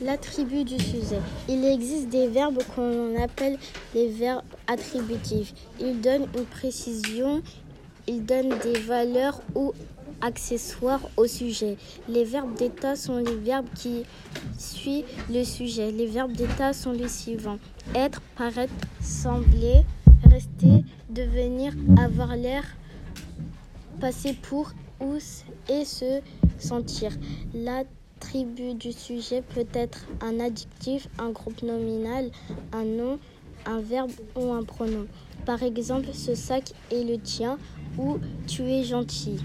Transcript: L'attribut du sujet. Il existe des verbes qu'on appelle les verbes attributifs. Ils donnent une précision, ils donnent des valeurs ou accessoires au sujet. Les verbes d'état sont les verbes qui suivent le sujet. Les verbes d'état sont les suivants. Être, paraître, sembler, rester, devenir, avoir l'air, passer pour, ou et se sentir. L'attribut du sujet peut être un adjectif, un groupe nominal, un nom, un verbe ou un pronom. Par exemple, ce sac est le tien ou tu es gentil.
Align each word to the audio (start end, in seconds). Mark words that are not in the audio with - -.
L'attribut 0.00 0.64
du 0.64 0.78
sujet. 0.78 1.20
Il 1.48 1.64
existe 1.64 2.08
des 2.08 2.28
verbes 2.28 2.62
qu'on 2.74 3.20
appelle 3.20 3.58
les 3.94 4.08
verbes 4.08 4.44
attributifs. 4.68 5.52
Ils 5.80 6.00
donnent 6.00 6.28
une 6.36 6.44
précision, 6.44 7.42
ils 8.06 8.24
donnent 8.24 8.56
des 8.62 8.78
valeurs 8.78 9.40
ou 9.56 9.72
accessoires 10.20 11.00
au 11.16 11.26
sujet. 11.26 11.76
Les 12.08 12.24
verbes 12.24 12.54
d'état 12.56 12.94
sont 12.94 13.18
les 13.18 13.34
verbes 13.34 13.66
qui 13.74 14.04
suivent 14.56 15.04
le 15.30 15.42
sujet. 15.42 15.90
Les 15.90 16.06
verbes 16.06 16.32
d'état 16.32 16.72
sont 16.72 16.92
les 16.92 17.08
suivants. 17.08 17.58
Être, 17.94 18.20
paraître, 18.36 18.72
sembler, 19.02 19.84
rester, 20.30 20.84
devenir, 21.10 21.72
avoir 22.00 22.36
l'air, 22.36 22.64
passer 24.00 24.32
pour, 24.32 24.72
ou 25.00 25.16
et 25.68 25.84
se 25.84 26.20
sentir. 26.58 27.12
L'attribut 28.20 28.74
du 28.74 28.92
sujet 28.92 29.42
peut 29.42 29.66
être 29.74 30.06
un 30.20 30.40
adjectif, 30.40 31.08
un 31.18 31.30
groupe 31.30 31.62
nominal, 31.62 32.30
un 32.72 32.84
nom, 32.84 33.20
un 33.64 33.80
verbe 33.80 34.10
ou 34.34 34.52
un 34.52 34.64
pronom. 34.64 35.06
Par 35.46 35.62
exemple, 35.62 36.08
ce 36.12 36.34
sac 36.34 36.72
est 36.90 37.04
le 37.04 37.18
tien 37.18 37.58
ou 37.96 38.18
tu 38.48 38.62
es 38.62 38.82
gentil. 38.82 39.38